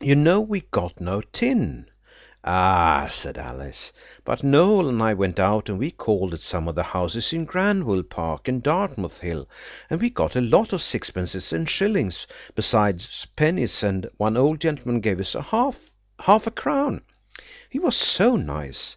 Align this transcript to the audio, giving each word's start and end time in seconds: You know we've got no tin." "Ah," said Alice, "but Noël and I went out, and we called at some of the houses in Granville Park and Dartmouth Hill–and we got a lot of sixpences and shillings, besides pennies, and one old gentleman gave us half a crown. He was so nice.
You 0.00 0.14
know 0.16 0.40
we've 0.40 0.70
got 0.70 0.98
no 0.98 1.20
tin." 1.20 1.90
"Ah," 2.42 3.06
said 3.10 3.36
Alice, 3.36 3.92
"but 4.24 4.38
Noël 4.40 4.88
and 4.88 5.02
I 5.02 5.12
went 5.12 5.38
out, 5.38 5.68
and 5.68 5.78
we 5.78 5.90
called 5.90 6.32
at 6.32 6.40
some 6.40 6.68
of 6.68 6.74
the 6.74 6.82
houses 6.82 7.34
in 7.34 7.44
Granville 7.44 8.02
Park 8.04 8.48
and 8.48 8.62
Dartmouth 8.62 9.18
Hill–and 9.20 10.00
we 10.00 10.08
got 10.08 10.34
a 10.36 10.40
lot 10.40 10.72
of 10.72 10.80
sixpences 10.80 11.52
and 11.52 11.68
shillings, 11.68 12.26
besides 12.54 13.26
pennies, 13.36 13.82
and 13.82 14.08
one 14.16 14.38
old 14.38 14.58
gentleman 14.58 15.00
gave 15.02 15.20
us 15.20 15.34
half 15.52 16.46
a 16.46 16.50
crown. 16.50 17.02
He 17.68 17.78
was 17.78 17.94
so 17.94 18.36
nice. 18.36 18.96